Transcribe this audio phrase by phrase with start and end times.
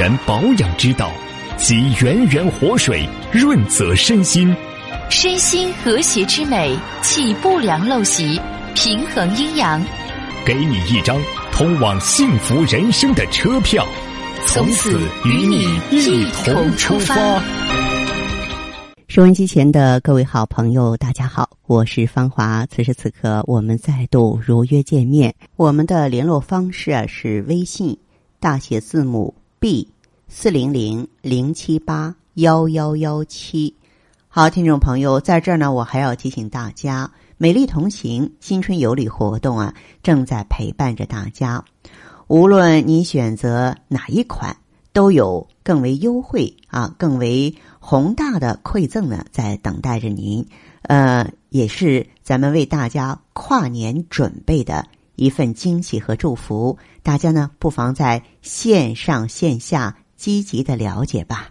[0.00, 1.12] 然保养之道，
[1.58, 4.56] 集源源活水润泽身心，
[5.10, 8.40] 身心和谐之美，启不良陋习，
[8.74, 9.78] 平衡阴阳，
[10.46, 11.20] 给你一张
[11.52, 13.86] 通往幸福人生的车票，
[14.46, 17.14] 从此与你一同出发。
[19.06, 22.64] 收音机前的各位好朋友，大家好，我是芳华。
[22.74, 25.34] 此时此刻，我们再度如约见面。
[25.56, 27.94] 我们的联络方式啊是微信
[28.40, 29.88] 大写字母 B
[30.26, 33.74] 四零零零七八幺幺幺七。
[34.26, 41.62] 好，听众朋友，在这儿呢，我还要提醒大家，美丽同行新春有礼活动啊，正在陪伴着大家。
[42.26, 44.56] 无论你选择哪一款，
[44.94, 47.54] 都有更为优惠啊，更为。
[47.78, 50.46] 宏大的馈赠呢，在等待着您，
[50.84, 54.86] 呃，也是咱们为大家跨年准备的
[55.16, 56.78] 一份惊喜和祝福。
[57.02, 61.50] 大家呢，不妨在线上线下积极的了解吧。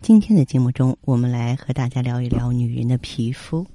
[0.00, 3.66] 今天的节目中，我们来和大家聊一聊女人的皮肤。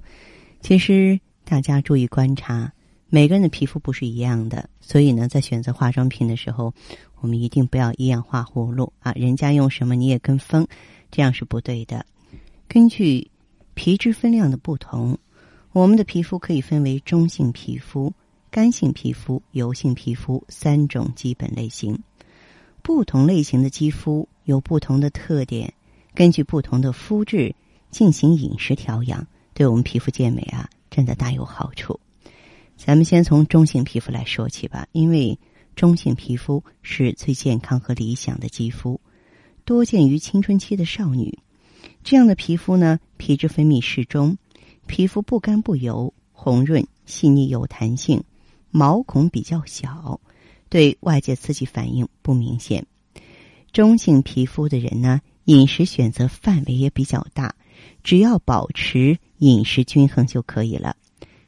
[0.62, 2.72] 其实，大家注意观察，
[3.08, 6.74] 每个人的皮肤不是一样的，所以呢，在选择化妆品的时候，
[7.20, 10.68] 我们一定不要一样画葫芦啊，人家用什么你也跟风。
[11.12, 12.06] 这样是不对的。
[12.68, 13.30] 根据
[13.74, 15.18] 皮脂分量的不同，
[15.72, 18.14] 我们的皮肤可以分为中性皮肤、
[18.52, 21.98] 干性皮肤、油性皮肤三种基本类型。
[22.82, 25.74] 不同类型的肌肤有不同的特点，
[26.14, 27.56] 根据不同的肤质
[27.92, 31.98] 进行饮食调养，对我们皮肤健美啊，真的大有好处。
[32.76, 35.40] 咱们先从中性皮肤来说起吧，因为
[35.74, 39.00] 中性皮肤是最健康和理想的肌肤。
[39.64, 41.40] 多见于青春期的少女，
[42.04, 44.38] 这样的皮肤呢，皮脂分泌适中，
[44.88, 48.24] 皮肤不干不油，红润细腻有弹性，
[48.72, 50.20] 毛孔比较小，
[50.70, 52.86] 对外界刺激反应不明显。
[53.72, 57.54] 中性皮肤的人呢，饮食选择范围也比较大，
[58.04, 60.96] 只要保持饮食均衡就可以了。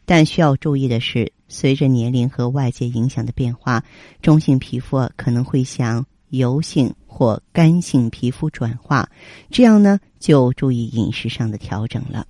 [0.06, 3.84] 但需要注意的是，随着年龄和外界影响的变化，
[4.22, 6.94] 中性皮肤可能会向油性。
[7.16, 9.08] 或干性皮肤转化，
[9.52, 12.26] 这样呢就注意饮食上的调整了。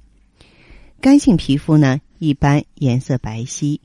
[0.99, 3.79] 干性皮肤呢一般颜色白皙，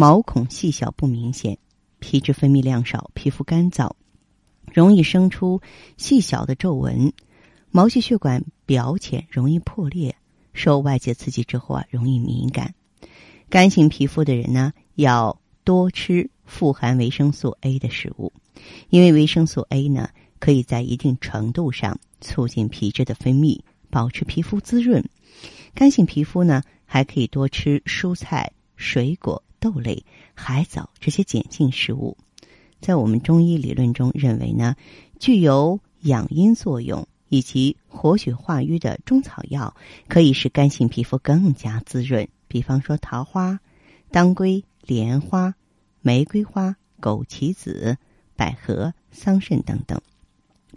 [0.00, 1.58] 毛孔细小不明显，
[1.98, 3.92] 皮脂分泌量少，皮肤干燥，
[4.72, 5.60] 容易生出
[5.98, 7.12] 细小的皱纹，
[7.70, 10.16] 毛细血管表浅，容易破裂，
[10.54, 12.74] 受外界刺激之后啊容易敏感。
[13.50, 18.32] 干性皮肤的人呢要多吃富含维生素 A 的食物，
[18.88, 20.08] 因为维生素 A 呢。
[20.38, 23.60] 可以在一定程度上促进皮脂的分泌，
[23.90, 25.04] 保持皮肤滋润。
[25.74, 30.04] 干性皮肤呢，还可以多吃蔬菜、水果、豆类、
[30.34, 32.16] 海藻这些碱性食物。
[32.80, 34.74] 在我们中医理论中认为呢，
[35.18, 39.76] 具有养阴作用以及活血化瘀的中草药，
[40.08, 42.26] 可以使干性皮肤更加滋润。
[42.48, 43.60] 比方说桃花、
[44.10, 45.54] 当归、莲花、
[46.00, 47.98] 玫瑰花、枸杞子、
[48.34, 50.00] 百合、桑葚等等。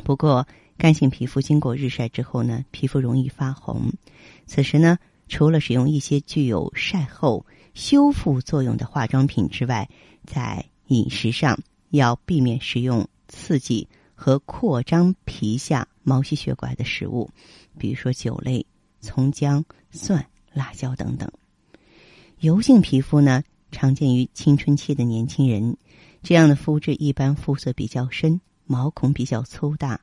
[0.04, 0.46] 不过，
[0.78, 3.92] 干性皮肤经过日晒之后呢，皮肤容易发红。
[4.46, 9.90] 此时呢，除了使用一些具有晒后修复作用的化妆品之外，
[10.26, 17.30] 在饮食上要避免食用刺激和扩张皮下毛细血管的食物，
[17.78, 18.66] 比如说酒类、
[19.00, 21.32] 葱姜、蒜、辣椒等等。
[22.40, 25.78] 油性皮肤呢，常见于青春期的年轻人，
[26.22, 28.40] 这样的肤质一般肤色比较深。
[28.66, 30.00] 毛孔比较粗大，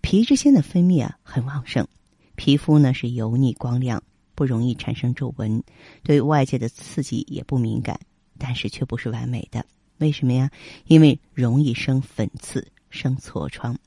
[0.00, 1.88] 皮脂腺的分泌啊很旺盛，
[2.36, 5.62] 皮肤呢是油腻光亮，不容易产生皱纹，
[6.02, 7.98] 对外界的刺激也不敏感，
[8.38, 9.64] 但是却不是完美的。
[9.98, 10.50] 为什么呀？
[10.86, 13.78] 因为容易生粉刺、生痤疮。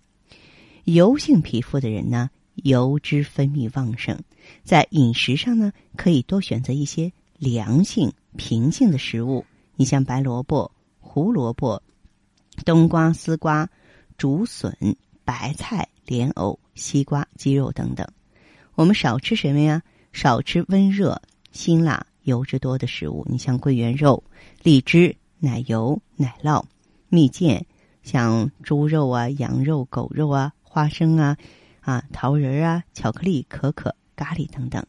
[0.85, 4.19] 油性皮肤的人呢，油脂分泌旺盛，
[4.63, 9.45] 在饮食上呢，可以多选择一些凉性、平性的食物。
[9.75, 11.81] 你像白萝卜、胡萝卜、
[12.65, 13.69] 冬瓜、丝瓜。
[14.17, 14.75] 竹笋、
[15.23, 18.07] 白菜、莲藕、西瓜、鸡肉等等，
[18.73, 19.83] 我们少吃什么呀？
[20.17, 21.21] 少吃温热、
[21.51, 23.23] 辛辣、油脂多的食物。
[23.29, 24.23] 你像桂圆肉、
[24.63, 26.63] 荔枝、奶油、奶酪、
[27.07, 27.63] 蜜饯，
[28.01, 31.37] 像猪肉啊、羊肉、狗肉啊、花生啊、
[31.81, 34.83] 啊桃仁啊、巧克力、可可、咖喱等等。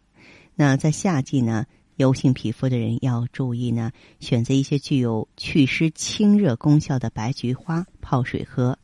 [0.55, 1.67] 那在夏季呢，
[1.97, 8.79] 油性皮肤的人要注意呢，选择一些具有祛湿清热功效的白菊花泡水喝。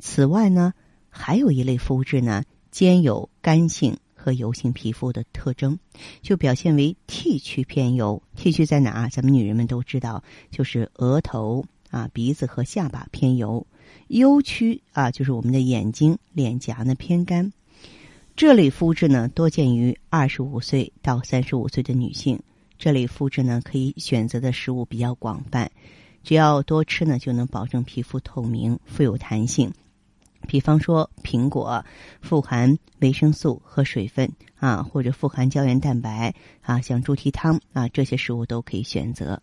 [0.00, 0.74] 此外呢，
[1.10, 5.78] 还有一类肤质呢，兼有干性和油性皮肤的特征，
[6.20, 8.22] 就表现为 T 区偏油。
[8.36, 9.08] T 区在哪？
[9.08, 13.66] 咱们女人们都知道，就是额头、啊，鼻子和下巴偏油
[14.08, 17.52] ，U 区啊，就是我们的眼睛、脸颊呢偏干。
[18.36, 22.38] 这类肤质呢，多见于二十五岁到三十五岁的女性。
[22.78, 25.70] 这类肤质呢，可以选择的食物比较广泛，
[26.22, 29.72] 只要多吃呢，就能保证皮肤透明、富有弹性。
[30.50, 31.84] 比方说，苹果
[32.20, 39.40] 富含维生素和水分啊，或者富含胶原蛋白啊，像猪蹄汤啊，这些食物都可以选择。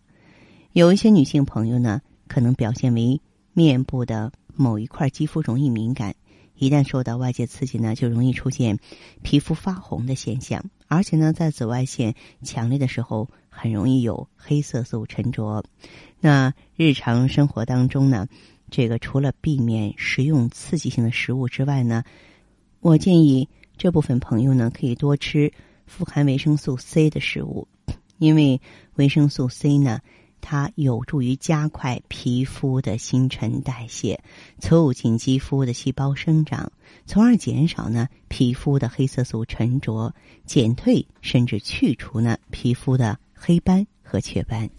[0.72, 3.22] 有一些女性朋友呢，可能表现为
[3.54, 6.14] 面部的某一块肌肤容易敏感。
[6.56, 8.78] 一旦受到外界刺激呢，就容易出现
[9.22, 15.64] 皮肤发红的现象，而且呢，在紫外线强烈的时候，很容易有黑色素沉着。
[16.20, 18.26] 那日常生活当中呢，
[18.70, 22.04] 这个除了避免食用刺激性的食物之外呢，
[22.80, 25.52] 我建议这部分朋友呢，可以多吃
[25.86, 27.66] 富含维生素 C 的食物，
[28.18, 28.60] 因为
[28.94, 30.00] 维生素 C 呢。
[30.40, 34.20] 它有助于加快皮肤的新陈代谢，
[34.60, 36.70] 促进肌肤的细胞生长，
[37.06, 40.14] 从而减少呢皮肤的黑色素沉着，
[40.46, 44.70] 减退甚至去除呢皮肤的黑斑和雀斑。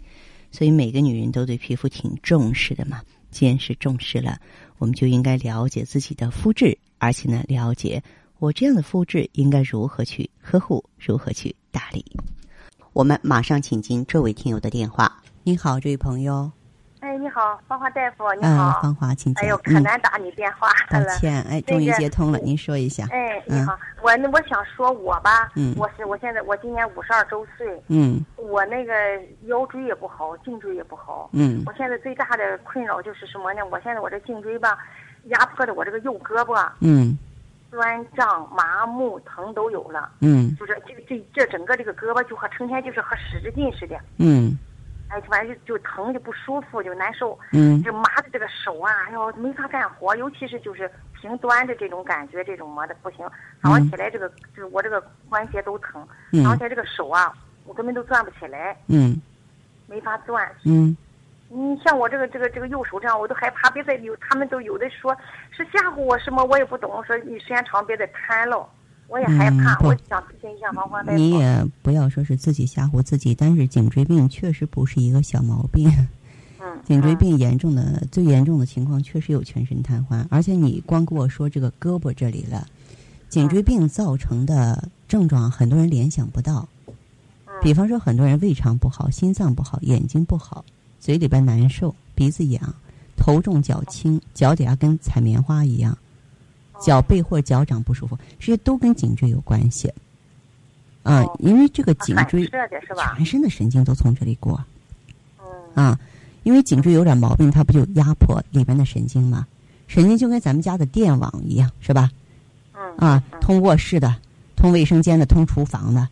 [0.49, 3.01] 所以每个女人都对皮肤挺重视的嘛。
[3.31, 4.39] 既然是重视了，
[4.77, 8.01] 我们就应该了解自己的肤质，而且呢了解
[8.39, 12.05] 我这样的肤质应该如何去呵护，如何去打理。
[12.93, 15.21] 我们马上请进这位听友的电话。
[15.43, 16.51] 你好，这位朋友。
[17.01, 18.77] 哎，你好，芳华大夫，你好。
[18.81, 19.45] 芳华，请讲。
[19.45, 20.73] 哎呦，可难打你电话了。
[20.91, 23.05] 抱歉，哎，终于接通了，您说一下。
[23.09, 27.81] 哎，你好，我我想说，我吧，嗯我是我现在我今年五十二周岁。
[27.87, 28.19] 嗯。
[28.35, 28.93] 我那个
[29.43, 31.29] 腰椎也不好，颈椎也不好。
[31.31, 31.63] 嗯。
[31.65, 33.65] 我现在最大的困扰就是什么呢？
[33.71, 34.77] 我现在我这颈椎吧，
[35.25, 36.69] 压迫的我这个右胳膊。
[36.81, 37.17] 嗯。
[37.71, 40.11] 酸胀、麻木、疼都有了。
[40.19, 40.53] 嗯。
[40.59, 43.95] 就是这这这整个这个胳膊就和成天就是和使着劲似的。
[44.17, 44.57] 嗯。
[45.09, 50.89] 哎，反正就就疼就不舒服就难受，嗯，就麻的这个手啊，哎呦没法干活，尤其是就是
[51.19, 53.27] 平端的这种感觉，这种磨的不行。
[53.61, 57.33] 早上起来这个就是我这个关节都疼，早上起来这个手啊，
[57.65, 59.19] 我根本都转不起来，嗯，
[59.87, 60.95] 没法转，嗯，
[61.49, 65.15] 你像我这个这个这个右手这样，我都害怕别再有，他们都有的说
[65.49, 68.69] 是吓唬我什么，我也不懂，说你时间长别再瘫了。
[69.09, 71.17] 我也害怕，我想咨询一下王华大夫。
[71.17, 75.89] 你也不要说是自己吓唬自己，但是颈椎病确实不是一个小毛病。
[76.61, 76.79] 嗯。
[76.85, 80.25] 颈椎病严重的、最严重的情况，确实有全身瘫痪。
[80.29, 82.67] 而且你光跟我说这个胳膊这里了，
[83.29, 86.67] 颈椎病造成的症状，很多人联想不到。
[87.61, 90.63] 比方说，很多人胃肠不好、心脏不好、眼睛不好、
[90.99, 92.73] 嘴里边难受、鼻子痒、
[93.17, 95.97] 头重脚轻、脚底下跟踩棉花一样。
[96.79, 99.91] 脚背或脚掌不舒服，这些都跟颈椎有关系。
[101.03, 102.45] 啊，因为这个颈椎
[103.15, 104.63] 全身的神经都从这里过。
[105.73, 105.97] 啊，
[106.43, 109.47] 因为颈椎有点毛病，它不就压迫里边的神经吗？
[109.87, 112.11] 神经就跟咱们家的电网一样，是吧？
[112.97, 114.15] 啊，通卧室的、
[114.55, 116.07] 通卫生间的、通厨房的，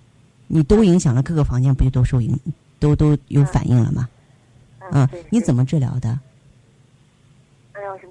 [0.47, 2.39] 你都影响了各个房间，不就都受影、
[2.79, 4.07] 都都有反应了吗？
[4.91, 6.17] 嗯，你怎么治疗的？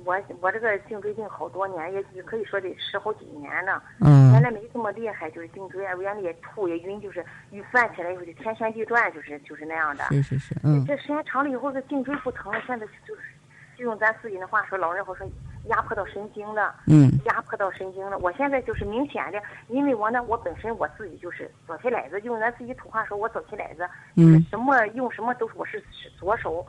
[0.05, 3.83] 我我这个颈椎病好多年，也也可以说得十好几年了。
[4.01, 4.33] 嗯。
[4.33, 10.05] 原来没这么厉害，就是颈椎啊，原来也吐也晕，就是一犯起来以后就天旋地转，就是就是那样的。
[10.05, 10.85] 是是是，嗯。
[10.85, 13.23] 这时间长了以后，这颈椎不疼了，现在就是
[13.77, 15.27] 就用咱自己的话说，老人话说
[15.69, 16.75] 压迫到神经了。
[16.87, 17.11] 嗯。
[17.25, 25.83] 压迫到神经了，我现在就是明显的，因为我呢，我本身我自己就是左起来子，用咱自己土话说，我左起来子，就是什么用什么都是我是
[26.19, 26.67] 左手。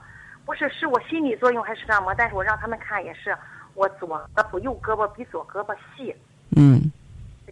[0.47, 2.15] 不是，是我心理作用还是什么？
[2.15, 3.37] 但是我让他们看也是，
[3.73, 6.15] 我左胳膊右胳膊比左胳膊细。
[6.55, 6.89] 嗯。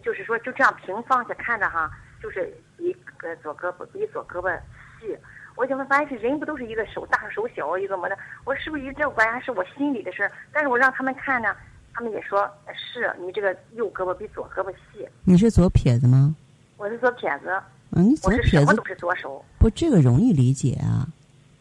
[0.02, 1.90] 就是说，就这样平放下看着哈，
[2.22, 4.58] 就是一个左胳膊比左胳膊
[4.98, 5.14] 细。
[5.56, 8.16] 我就发现是人不都是一个手大手小一个么的？
[8.44, 9.44] 我是不是一这关系？
[9.44, 10.32] 是我心里的事儿？
[10.52, 11.54] 但是我让他们看呢，
[11.92, 15.06] 他们也说是你这个右胳膊比左胳膊细。
[15.24, 16.34] 你是左撇子吗？
[16.78, 17.60] 我是左撇子。
[17.90, 18.48] 嗯，你左撇子。
[18.48, 19.44] 什么都是左手。
[19.58, 21.06] 不，这个容易理解啊。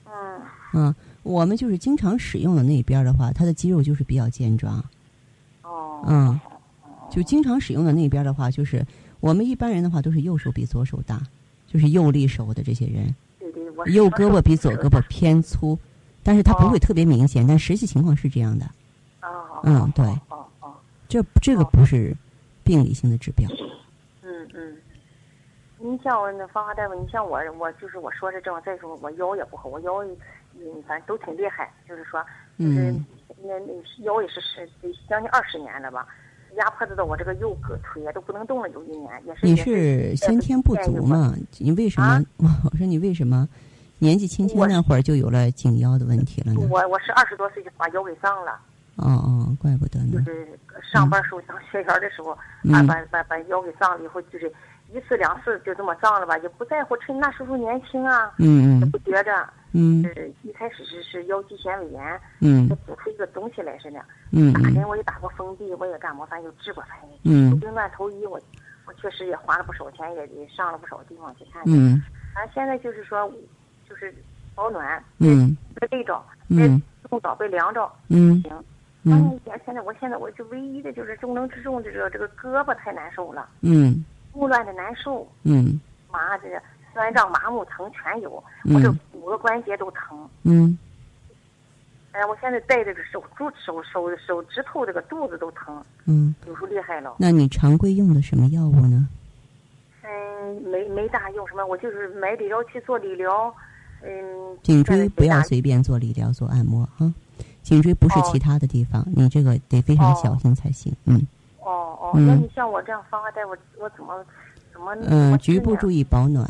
[0.05, 0.41] 嗯。
[0.73, 0.95] 嗯。
[1.25, 4.77] 我们就是经常使用的那边的话，他的肌肉就是比较健壮。
[5.63, 6.03] 哦。
[6.05, 6.39] 嗯，
[7.09, 8.85] 就经常使用的那边的话，就是
[9.19, 11.19] 我们一般人的话都是右手比左手大，
[11.65, 13.15] 就是右利手的这些人。
[13.39, 13.87] 对对，我。
[13.87, 15.77] 右胳膊比左胳膊偏粗，
[16.21, 18.69] 但是它不会特别明显，但实际情况是这样的。
[19.23, 19.59] 哦。
[19.63, 20.05] 嗯，对。
[20.29, 20.71] 哦哦。
[21.09, 22.15] 这这个不是
[22.63, 23.49] 病理性的指标。
[25.79, 25.93] 嗯嗯。
[25.93, 30.03] 你像我那芳华大夫，你像我，我就是我说这种，再说我腰也不好，我腰。
[30.57, 32.23] 嗯，反正都挺厉害，就是说，
[32.57, 32.95] 就是
[33.43, 33.73] 那那
[34.05, 36.07] 腰也是是得将近二十年了吧，
[36.55, 39.45] 压迫的到我这个右胳腿都不能动了，有一年也是。
[39.45, 41.35] 你是先天不足嘛？
[41.59, 42.23] 你为什么？
[42.71, 43.45] 我说你为什么
[43.99, 46.61] 年纪轻轻那会儿就有了颈腰的问题了呢。
[46.71, 48.57] 我我是二十多岁就把腰给伤了。
[48.95, 50.19] 哦哦，怪不得呢就。
[50.23, 52.31] 是上班时候当学员的时候，
[52.63, 54.49] 嗯把把把把腰给伤了以后，就是
[54.93, 59.47] 一次两次就这么伤了吧，也不在乎，趁那时候年轻啊，嗯嗯也不觉着。
[59.77, 63.99] 嗯是一开始是是腰肌纤维炎，嗯就补出一个东西来似的。
[64.31, 68.39] 嗯嗯打针我也打过封闭，我也干过，反正就治过，反正嗯病乱投医，我
[68.85, 71.61] 我确实也花了不少钱，也也上了不少地方去看。
[71.65, 72.01] 嗯
[72.33, 73.29] 反正现在就是说，
[73.89, 74.13] 就是
[74.55, 76.55] 保暖，嗯别累着，嗯
[77.01, 78.51] 别冻着，别凉着，嗯行。
[79.07, 84.03] 嗯嗯，现在我现在我就唯一的就是重中之重的这个这个胳膊太难受了，嗯
[84.35, 85.79] 动乱的难受，嗯
[86.11, 86.61] 麻这个
[86.93, 90.29] 酸胀麻木疼全有，嗯我这五个关节都疼。
[90.43, 90.77] 嗯
[92.11, 96.33] 哎，我现在戴这个手手手手手指头这个肚子都疼，嗯。
[96.47, 97.15] 有时候厉害了。
[97.17, 99.07] 那你常规用的什么药物呢？
[100.03, 103.53] 嗯，没没大用什么，我就是买理疗器做理疗。
[104.01, 107.13] 嗯，颈椎不要随便做理疗、做按摩哈。
[107.63, 110.95] 颈椎不是哦其他的地方，你这个得非常小心才行。
[111.05, 111.25] 嗯
[111.65, 114.23] 哦哦，嗯那你像我这样方法大夫，我怎么
[114.71, 115.99] 怎么嗯、么局部注意。
[115.99, 116.47] 意保暖。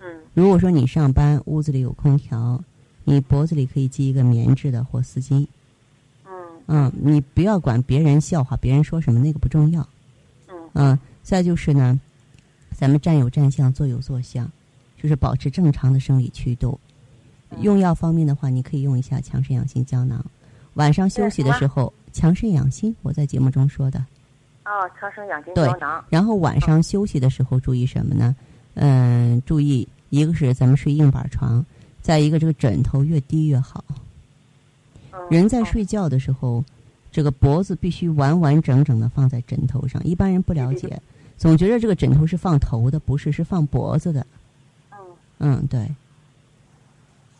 [0.00, 2.60] 嗯如果说你上班屋子里有空调，
[3.04, 5.46] 你脖子里可以系一个棉质的或丝巾。
[6.26, 6.32] 嗯
[6.66, 9.86] 嗯，你不要管别人笑话，别人说什么那个不重要。
[10.48, 12.00] 嗯嗯，再就是呢，
[12.70, 14.50] 咱们站有站相，坐有坐相，
[14.96, 16.80] 就是保持正常的生理曲度。
[17.60, 20.24] 用药方面的话，你可以用一下强肾养心胶囊。
[20.74, 24.02] 晚上休息的时候，强肾养心，我在节目中说的。
[24.64, 26.04] 哦，强生养精胶囊。
[26.08, 28.34] 然后晚上休息的时候注意什么呢？
[28.74, 31.64] 嗯，注意一个是咱们睡硬板床，
[32.00, 33.84] 再一个这个枕头越低越好。
[33.88, 33.98] 嗯
[35.30, 36.64] 人在睡觉的时候，
[37.10, 40.02] 这个脖子必须完完整整的放在枕头上。
[40.04, 41.00] 一般人不了解，
[41.38, 44.26] 总觉得这个枕头是放头的，不是，是放脖子的。
[44.90, 44.98] 嗯，
[45.38, 45.88] 嗯，对，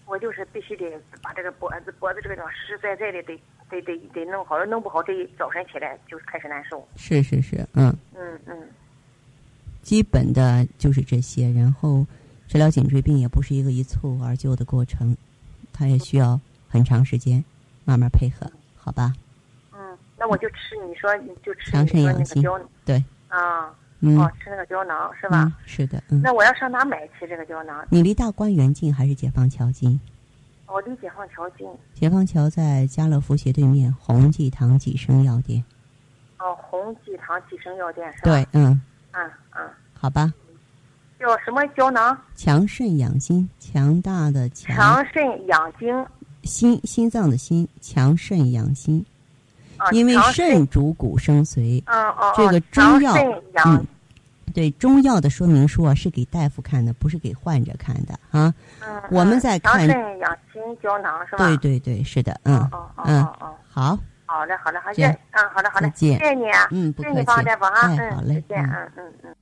[0.07, 0.91] 我就是必须得
[1.23, 3.39] 把这个脖子脖子这个地方实实在在的得
[3.73, 6.87] 得得得弄好，弄不好这早晨起来就开始难受。
[6.97, 8.69] 是是是，嗯，嗯嗯
[9.81, 11.51] 基本的就是这些。
[11.53, 12.07] 然后，
[12.49, 15.17] 治疗颈椎病也不是一个一蹴而就的过程，
[15.73, 16.39] 它也需要
[16.69, 17.43] 很长时间，
[17.85, 19.15] 慢慢配合，好吧？
[19.73, 25.45] 嗯，那我就吃你说你就吃强你说那个胶对，啊嗯，哦吃那个胶囊是吧？
[25.45, 25.53] 嗯？
[25.65, 26.21] 是的，嗯。
[26.23, 27.87] 那我要上哪买去这个胶囊？
[27.89, 29.99] 你离大观园近还是解放桥近？
[30.73, 31.67] 我离解放桥近。
[31.93, 35.63] 解放桥在家乐福斜对面宏济堂济生药店。
[36.39, 38.31] 哦，宏济堂济生药店是吧？
[38.31, 38.81] 对，嗯，
[39.13, 40.33] 嗯嗯，好吧。
[41.21, 42.19] 叫什么胶囊？
[42.35, 46.07] 强肾养心，强大的强，强肾养精
[46.43, 49.05] 心心脏的心，强肾养心。
[49.77, 53.15] 啊，因为肾主骨生髓，嗯哦，这个中药
[53.67, 53.87] 嗯，
[54.53, 58.55] 对中药的说明书啊是给大夫看的，不是给患者看的啊。
[58.87, 61.47] 嗯，我们在看强肾养心胶囊是吧？
[61.47, 69.37] 对对对，是的，嗯哦哦哦嗯哦哦，好，好嘞好嘞，好这样谢，嗯好嘞好嘞，再见谢谢你啊，嗯，不谢谢你客气，方大夫啊，哎，好嗯，嘞再，见，嗯嗯嗯嗯。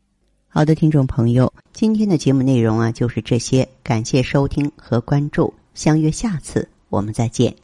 [0.49, 7.55] 好的，听众朋友，今天的节目内容啊就是这些，感谢收听和关注，相约下次我们再见。